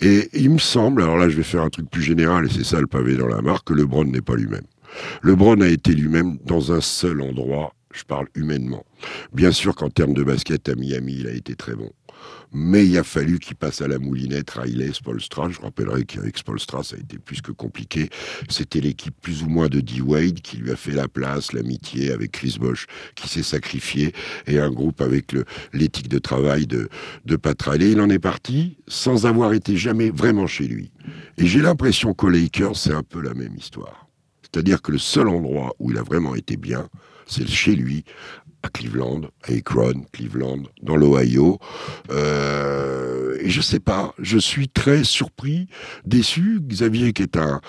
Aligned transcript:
Et 0.00 0.28
il 0.34 0.50
me 0.50 0.58
semble, 0.58 1.02
alors 1.02 1.16
là 1.16 1.28
je 1.28 1.36
vais 1.36 1.42
faire 1.42 1.62
un 1.62 1.70
truc 1.70 1.90
plus 1.90 2.02
général, 2.02 2.46
et 2.46 2.48
c'est 2.50 2.64
ça 2.64 2.80
le 2.80 2.86
pavé 2.86 3.16
dans 3.16 3.28
la 3.28 3.42
marque, 3.42 3.68
que 3.68 3.74
LeBron 3.74 4.04
n'est 4.04 4.20
pas 4.20 4.36
lui-même. 4.36 4.66
LeBron 5.22 5.60
a 5.60 5.68
été 5.68 5.92
lui-même 5.92 6.38
dans 6.44 6.72
un 6.72 6.80
seul 6.80 7.20
endroit, 7.22 7.74
je 7.92 8.04
parle 8.04 8.26
humainement. 8.34 8.84
Bien 9.32 9.52
sûr 9.52 9.74
qu'en 9.74 9.90
termes 9.90 10.14
de 10.14 10.22
basket 10.22 10.68
à 10.68 10.74
Miami, 10.74 11.16
il 11.20 11.26
a 11.26 11.32
été 11.32 11.54
très 11.54 11.74
bon 11.74 11.90
mais 12.52 12.86
il 12.86 12.96
a 12.98 13.04
fallu 13.04 13.38
qu'il 13.38 13.56
passe 13.56 13.82
à 13.82 13.88
la 13.88 13.98
moulinette 13.98 14.50
Riley, 14.50 14.92
Spolstra. 14.92 15.50
Je 15.50 15.60
rappellerai 15.60 16.04
qu'avec 16.04 16.38
Spolstra, 16.38 16.82
ça 16.82 16.96
a 16.96 16.98
été 16.98 17.18
plus 17.18 17.42
que 17.42 17.52
compliqué. 17.52 18.08
C'était 18.48 18.80
l'équipe 18.80 19.14
plus 19.20 19.42
ou 19.42 19.48
moins 19.48 19.68
de 19.68 19.80
D-Wade 19.80 20.40
qui 20.40 20.58
lui 20.58 20.70
a 20.70 20.76
fait 20.76 20.92
la 20.92 21.08
place, 21.08 21.52
l'amitié 21.52 22.12
avec 22.12 22.32
Chris 22.32 22.56
Bosch 22.60 22.86
qui 23.14 23.28
s'est 23.28 23.42
sacrifié 23.42 24.12
et 24.46 24.58
un 24.58 24.70
groupe 24.70 25.00
avec 25.00 25.34
l'éthique 25.72 26.08
de 26.08 26.18
travail 26.18 26.66
de, 26.66 26.88
de 27.24 27.36
Pat 27.36 27.60
Riley. 27.60 27.92
Il 27.92 28.00
en 28.00 28.10
est 28.10 28.18
parti 28.18 28.76
sans 28.88 29.26
avoir 29.26 29.52
été 29.52 29.76
jamais 29.76 30.10
vraiment 30.10 30.46
chez 30.46 30.66
lui. 30.66 30.92
Et 31.38 31.46
j'ai 31.46 31.60
l'impression 31.60 32.14
qu'au 32.14 32.28
Lakers, 32.28 32.76
c'est 32.76 32.92
un 32.92 33.02
peu 33.02 33.20
la 33.20 33.34
même 33.34 33.56
histoire. 33.56 34.05
C'est-à-dire 34.56 34.80
que 34.80 34.90
le 34.90 34.96
seul 34.96 35.28
endroit 35.28 35.74
où 35.78 35.90
il 35.90 35.98
a 35.98 36.02
vraiment 36.02 36.34
été 36.34 36.56
bien, 36.56 36.88
c'est 37.26 37.46
chez 37.46 37.76
lui, 37.76 38.04
à 38.62 38.70
Cleveland, 38.70 39.20
à 39.42 39.52
Akron, 39.52 40.06
Cleveland, 40.12 40.62
dans 40.82 40.96
l'Ohio. 40.96 41.58
Euh, 42.10 43.36
et 43.42 43.50
je 43.50 43.60
sais 43.60 43.80
pas, 43.80 44.14
je 44.18 44.38
suis 44.38 44.70
très 44.70 45.04
surpris, 45.04 45.68
déçu. 46.06 46.58
Xavier, 46.62 47.12
qui 47.12 47.22
est 47.22 47.36
un, 47.36 47.60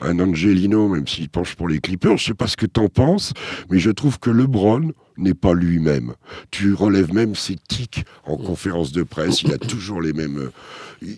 un 0.00 0.20
Angelino, 0.20 0.86
même 0.88 1.08
s'il 1.08 1.28
penche 1.28 1.56
pour 1.56 1.66
les 1.66 1.80
Clippers, 1.80 2.16
je 2.16 2.26
sais 2.26 2.34
pas 2.34 2.46
ce 2.46 2.56
que 2.56 2.66
t'en 2.66 2.88
penses, 2.88 3.32
mais 3.68 3.80
je 3.80 3.90
trouve 3.90 4.20
que 4.20 4.30
LeBron 4.30 4.92
n'est 5.16 5.34
pas 5.34 5.52
lui-même. 5.52 6.14
Tu 6.52 6.74
relèves 6.74 7.12
même 7.12 7.34
ses 7.34 7.56
tics 7.56 8.04
en 8.24 8.36
conférence 8.36 8.92
de 8.92 9.02
presse, 9.02 9.42
il 9.42 9.52
a 9.52 9.58
toujours 9.58 10.00
les 10.00 10.12
mêmes... 10.12 10.50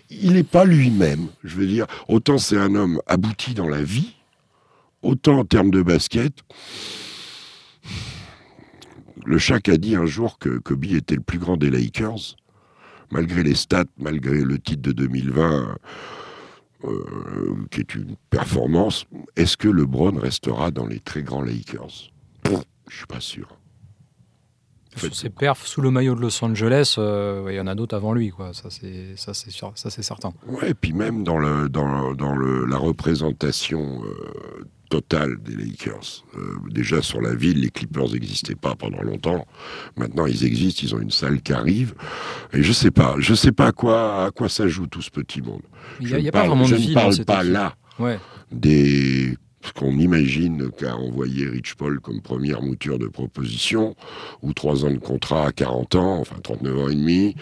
Il 0.09 0.33
n'est 0.33 0.43
pas 0.43 0.65
lui-même, 0.65 1.27
je 1.43 1.55
veux 1.55 1.67
dire. 1.67 1.85
Autant 2.07 2.39
c'est 2.39 2.57
un 2.57 2.73
homme 2.73 2.99
abouti 3.05 3.53
dans 3.53 3.69
la 3.69 3.83
vie, 3.83 4.15
autant 5.01 5.39
en 5.39 5.45
termes 5.45 5.71
de 5.71 5.81
basket 5.81 6.43
le 9.25 9.37
Shaq 9.37 9.69
a 9.69 9.77
dit 9.77 9.95
un 9.95 10.05
jour 10.05 10.39
que 10.39 10.57
Kobe 10.57 10.85
était 10.85 11.15
le 11.15 11.21
plus 11.21 11.39
grand 11.39 11.57
des 11.57 11.69
Lakers, 11.69 12.35
malgré 13.11 13.43
les 13.43 13.55
stats, 13.55 13.85
malgré 13.97 14.41
le 14.41 14.57
titre 14.57 14.81
de 14.81 14.91
2020, 14.91 15.75
euh, 16.85 17.05
qui 17.69 17.81
est 17.81 17.95
une 17.95 18.15
performance. 18.29 19.05
Est-ce 19.35 19.57
que 19.57 19.67
LeBron 19.67 20.17
restera 20.17 20.71
dans 20.71 20.87
les 20.87 20.99
très 20.99 21.21
grands 21.21 21.43
Lakers? 21.43 22.11
Je 22.87 22.97
suis 22.97 23.05
pas 23.05 23.19
sûr. 23.19 23.59
Sur 24.95 25.13
ses 25.15 25.29
perfs 25.29 25.67
sous 25.67 25.81
le 25.81 25.91
maillot 25.91 26.15
de 26.15 26.21
Los 26.21 26.43
Angeles, 26.43 26.95
euh, 26.97 27.45
il 27.49 27.55
y 27.55 27.59
en 27.59 27.67
a 27.67 27.75
d'autres 27.75 27.95
avant 27.95 28.13
lui, 28.13 28.31
quoi. 28.31 28.53
Ça 28.53 28.69
c'est 28.71 29.15
ça 29.15 29.35
c'est 29.35 29.51
ça 29.51 29.89
c'est 29.89 30.01
certain. 30.01 30.33
Ouais, 30.47 30.71
et 30.71 30.73
puis 30.73 30.93
même 30.93 31.23
dans 31.23 31.37
le 31.37 31.69
dans, 31.69 32.13
dans 32.15 32.35
le, 32.35 32.65
la 32.65 32.77
représentation 32.77 34.01
euh, 34.03 34.58
total 34.89 35.37
des 35.41 35.55
Lakers. 35.55 36.25
Euh, 36.37 36.57
déjà 36.69 37.01
sur 37.01 37.21
la 37.21 37.35
ville, 37.35 37.61
les 37.61 37.69
Clippers 37.69 38.09
n'existaient 38.09 38.55
pas 38.55 38.75
pendant 38.75 39.01
longtemps. 39.01 39.45
Maintenant, 39.95 40.25
ils 40.25 40.43
existent. 40.45 40.81
Ils 40.83 40.95
ont 40.95 40.99
une 40.99 41.11
salle 41.11 41.41
qui 41.41 41.53
arrive. 41.53 41.93
Et 42.53 42.63
je 42.63 42.73
sais 42.73 42.91
pas, 42.91 43.15
je 43.19 43.33
sais 43.33 43.51
pas 43.51 43.67
à 43.67 43.71
quoi 43.71 44.25
à 44.25 44.31
quoi 44.31 44.49
ça 44.49 44.67
joue 44.67 44.87
tout 44.87 45.01
ce 45.01 45.09
petit 45.11 45.41
monde. 45.41 45.61
Il 46.01 46.15
n'y 46.15 46.27
a, 46.27 46.31
pas 46.31 46.47
vraiment 46.47 46.67
de 46.67 46.75
Je 46.75 46.89
ne 46.89 46.93
parle 46.93 47.25
pas 47.25 47.43
là 47.43 47.75
des 48.51 49.37
ce 49.61 49.73
qu'on 49.73 49.97
imagine 49.99 50.71
qu'a 50.71 50.95
envoyé 50.95 51.45
Rich 51.47 51.75
Paul 51.75 51.99
comme 51.99 52.21
première 52.21 52.61
mouture 52.61 52.97
de 52.97 53.07
proposition, 53.07 53.93
ou 54.41 54.53
trois 54.53 54.85
ans 54.85 54.91
de 54.91 54.99
contrat 54.99 55.47
à 55.47 55.51
40 55.51 55.95
ans, 55.95 56.17
enfin 56.19 56.37
39 56.41 56.77
ans 56.77 56.89
et 56.89 56.95
demi 56.95 57.35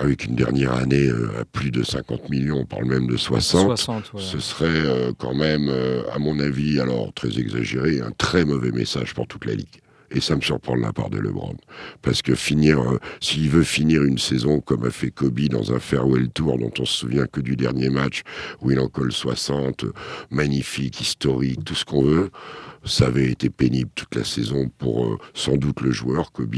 avec 0.00 0.24
une 0.24 0.34
dernière 0.34 0.72
année 0.72 1.08
euh, 1.08 1.40
à 1.40 1.44
plus 1.44 1.70
de 1.70 1.82
50 1.82 2.30
millions, 2.30 2.60
on 2.60 2.64
parle 2.64 2.86
même 2.86 3.06
de 3.06 3.16
60, 3.16 3.78
ce 4.16 4.40
serait 4.40 4.66
euh, 4.66 5.12
quand 5.16 5.34
même, 5.34 5.68
euh, 5.68 6.02
à 6.12 6.18
mon 6.18 6.40
avis, 6.40 6.80
alors 6.80 7.12
très 7.12 7.38
exagéré, 7.38 8.00
un 8.00 8.10
très 8.16 8.44
mauvais 8.44 8.72
message 8.72 9.14
pour 9.14 9.26
toute 9.26 9.44
la 9.44 9.54
Ligue. 9.54 9.82
Et 10.10 10.20
ça 10.20 10.34
me 10.34 10.40
surprend 10.40 10.76
de 10.76 10.82
la 10.82 10.92
part 10.92 11.10
de 11.10 11.18
LeBron. 11.18 11.56
Parce 12.02 12.22
que 12.22 12.34
finir, 12.34 12.80
s'il 13.20 13.48
veut 13.48 13.62
finir 13.62 14.02
une 14.02 14.18
saison 14.18 14.60
comme 14.60 14.84
a 14.84 14.90
fait 14.90 15.10
Kobe 15.10 15.40
dans 15.48 15.72
un 15.72 15.78
farewell 15.78 16.30
tour 16.30 16.58
dont 16.58 16.72
on 16.78 16.84
se 16.84 16.98
souvient 16.98 17.26
que 17.26 17.40
du 17.40 17.56
dernier 17.56 17.90
match 17.90 18.22
où 18.60 18.70
il 18.70 18.80
en 18.80 18.88
colle 18.88 19.12
60, 19.12 19.84
magnifique, 20.30 21.00
historique, 21.00 21.64
tout 21.64 21.74
ce 21.74 21.84
qu'on 21.84 22.02
veut, 22.02 22.30
ça 22.84 23.06
avait 23.06 23.30
été 23.30 23.50
pénible 23.50 23.90
toute 23.94 24.14
la 24.14 24.24
saison 24.24 24.70
pour 24.78 25.06
euh, 25.06 25.18
sans 25.34 25.56
doute 25.56 25.80
le 25.80 25.92
joueur, 25.92 26.32
Kobe, 26.32 26.54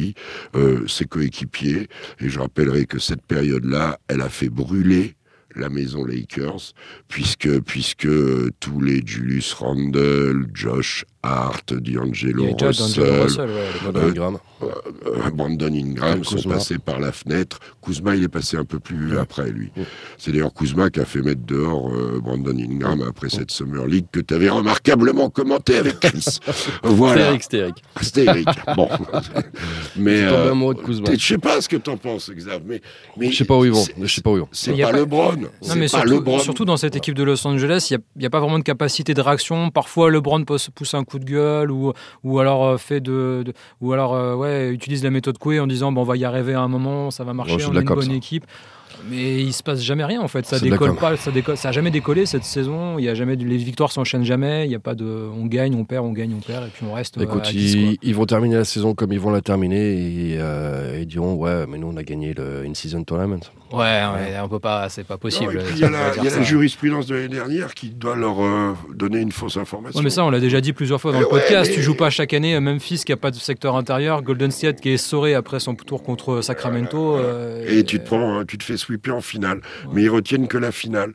euh, 0.55 0.87
ses 0.87 1.05
coéquipiers. 1.05 1.89
Et 2.21 2.29
je 2.29 2.39
rappellerai 2.39 2.87
que 2.87 2.99
cette 2.99 3.23
période-là, 3.23 3.99
elle 4.09 4.21
a 4.21 4.29
fait 4.29 4.49
brûler 4.49 5.17
la 5.55 5.69
maison 5.69 6.05
Lakers, 6.05 6.73
puisque, 7.09 7.61
puisque 7.61 8.09
tous 8.61 8.81
les 8.81 9.03
Julius 9.05 9.53
Randle, 9.53 10.47
Josh 10.55 11.05
Hart, 11.25 11.73
D'Angelo 11.73 12.57
Russell, 12.61 13.23
Russell 13.23 13.51
ouais, 13.51 14.69
euh, 15.07 15.31
Brandon 15.33 15.73
Ingram 15.73 16.25
sont 16.25 16.49
passés 16.49 16.79
par 16.79 16.99
la 16.99 17.13
fenêtre. 17.13 17.59
Kuzma, 17.81 18.17
il 18.17 18.25
est 18.25 18.29
passé 18.29 18.57
un 18.57 18.65
peu 18.65 18.81
plus 18.81 19.17
après, 19.19 19.51
lui. 19.51 19.71
C'est 20.19 20.33
d'ailleurs 20.33 20.53
Kuzma 20.53 20.91
qui 20.91 20.99
a 21.01 21.05
fait 21.05 21.23
mettre 21.23 21.43
dehors 21.47 21.93
euh, 21.93 22.21
Brandon 22.21 22.57
Ingram 22.59 23.05
après 23.09 23.29
cette 23.29 23.51
Summer 23.53 23.87
League 23.87 24.07
que 24.11 24.21
tu 24.21 24.35
avais 24.35 24.49
remarquablement 24.49 25.31
commenté 25.31 25.77
avec 25.77 26.01
Chris. 26.01 26.39
voilà. 26.83 27.39
C'était 27.41 27.59
Eric. 27.59 27.77
C'était 28.01 28.25
Eric. 28.25 28.49
bon. 28.77 28.89
mais 29.97 30.23
euh, 30.23 30.53
je 31.17 31.27
sais 31.27 31.39
pas 31.39 31.61
ce 31.61 31.69
que 31.69 31.77
tu 31.77 31.91
en 31.91 31.97
penses, 31.97 32.31
Xav. 32.31 32.63
Mais, 32.67 32.81
mais 33.17 33.31
je 33.31 33.37
sais 33.39 33.45
pas 33.45 33.57
où 33.57 33.65
ils 33.65 33.73
vont. 33.73 33.85
Je 34.01 34.07
sais 34.07 34.23
pas 34.23 34.31
où 34.31 34.37
ils 34.37 34.41
vont. 34.41 34.49
C'est 34.51 34.77
pas, 34.77 34.93
LeBron. 34.93 35.37
Non, 35.37 35.75
mais 35.77 35.89
surtout, 35.89 36.39
surtout, 36.41 36.65
dans 36.65 36.77
cette 36.77 36.97
équipe 36.97 37.15
de 37.15 37.23
Los 37.23 37.47
Angeles, 37.47 37.89
il 37.91 37.99
n'y 38.19 38.25
a, 38.25 38.27
a, 38.27 38.31
pas 38.31 38.41
vraiment 38.41 38.59
de 38.59 38.65
capacité 38.65 39.15
de 39.15 39.21
réaction. 39.21 39.71
Parfois, 39.71 40.11
LeBron 40.11 40.45
pousse 40.45 40.95
un 40.95 41.05
coup 41.05 41.12
de 41.19 41.25
gueule 41.25 41.71
ou, 41.71 41.93
ou 42.25 42.39
alors 42.39 42.81
fait 42.81 43.01
de, 43.01 43.43
de 43.45 43.53
ou 43.81 43.93
alors 43.93 44.39
ouais 44.39 44.71
utilise 44.71 45.03
la 45.05 45.11
méthode 45.11 45.39
Coué 45.39 45.61
en 45.61 45.67
disant 45.67 45.93
bon, 45.93 46.03
on 46.03 46.05
va 46.05 46.17
y 46.17 46.25
arriver 46.25 46.55
à 46.55 46.61
un 46.61 46.69
moment, 46.69 47.11
ça 47.11 47.25
va 47.25 47.33
marcher, 47.33 47.57
on 47.67 47.75
est 47.75 47.81
une 47.81 47.85
bonne 47.85 48.11
équipe. 48.13 48.47
Mais 49.11 49.41
il 49.41 49.53
se 49.53 49.63
passe 49.63 49.83
jamais 49.83 50.05
rien 50.05 50.21
en 50.21 50.29
fait. 50.29 50.47
Ça 50.47 50.59
décolle 50.59 50.97
pas, 50.97 51.17
ça 51.17 51.31
décolle, 51.31 51.57
ça 51.57 51.71
a 51.71 51.73
jamais 51.73 51.91
décollé 51.91 52.27
cette 52.27 52.45
saison. 52.45 52.99
Il 52.99 53.05
y 53.05 53.09
a 53.09 53.15
jamais, 53.15 53.37
les 53.37 53.57
victoires 53.57 53.93
s'enchaînent 53.93 54.25
jamais. 54.25 54.67
Il 54.67 54.73
y 54.73 54.75
a 54.75 54.79
pas 54.79 54.95
de, 54.95 55.05
on 55.05 55.47
gagne, 55.47 55.75
on 55.75 55.85
perd, 55.85 56.05
on 56.05 56.13
gagne, 56.13 56.35
on 56.37 56.41
perd, 56.41 56.67
et 56.67 56.71
puis 56.71 56.85
on 56.89 56.95
reste. 56.95 57.21
Écoute, 57.21 57.53
ils, 57.53 58.15
vont 58.15 58.27
terminer 58.27 58.57
la 58.57 58.65
saison 58.65 58.95
comme 58.95 59.13
ils 59.13 59.21
vont 59.21 59.31
la 59.31 59.41
terminer 59.41 59.93
et 59.93 60.37
euh, 60.39 60.99
ils 61.01 61.07
diront 61.07 61.35
ouais, 61.35 61.67
mais 61.67 61.79
nous 61.79 61.89
on 61.93 61.97
a 61.97 62.03
gagné 62.03 62.35
le 62.35 62.65
in-season 62.67 63.05
tournament. 63.05 63.41
Ouais, 63.73 63.79
ouais, 63.79 64.39
on 64.43 64.49
peut 64.49 64.59
pas, 64.59 64.89
c'est 64.91 65.05
pas 65.05 65.17
possible. 65.17 65.63
il 65.71 65.79
y 65.79 65.85
a 65.85 65.91
la, 65.91 66.43
jurisprudence 66.43 67.07
de 67.07 67.15
l'année 67.15 67.29
dernière 67.29 67.73
qui 67.73 67.89
doit 67.89 68.17
leur 68.17 68.43
euh, 68.43 68.75
donner 68.95 69.21
une 69.21 69.33
fausse 69.33 69.57
information. 69.57 69.99
Ouais, 69.99 70.05
mais 70.05 70.11
ça, 70.11 70.25
on 70.25 70.31
l'a 70.31 70.41
déjà 70.41 70.61
dit 70.61 70.75
plusieurs 70.75 71.01
fois 71.01 71.13
dans 71.13 71.21
le 71.21 71.27
podcast. 71.27 71.73
Tu 71.73 71.81
joues 71.81 71.97
pas 71.97 72.11
chaque 72.11 72.35
année 72.35 72.59
Memphis 72.61 73.03
qui 73.05 73.13
a 73.13 73.17
pas 73.17 73.31
de 73.31 73.37
secteur 73.37 73.77
intérieur, 73.77 74.23
Golden 74.23 74.51
State 74.51 74.81
qui 74.81 74.91
est 74.91 74.95
essoré 74.95 75.35
après 75.35 75.61
son 75.61 75.75
tour 75.75 76.03
contre 76.03 76.43
Sacramento. 76.43 77.17
Euh, 77.17 77.65
et, 77.67 77.85
tu 77.85 77.99
te 77.99 78.07
prends, 78.07 78.45
tu 78.45 78.59
te 78.59 78.65
fais 78.65 78.77
sweeper 78.83 79.15
en 79.17 79.21
finale, 79.21 79.61
mais 79.93 80.03
ils 80.03 80.11
retiennent 80.11 80.49
que 80.49 80.59
la 80.59 80.73
finale. 80.73 81.15